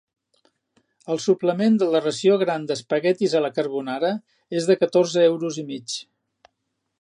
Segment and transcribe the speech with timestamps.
[1.15, 4.11] El suplement de la ració gran d'espaguetis a la carbonara
[4.61, 6.01] és de catorze euros i mig.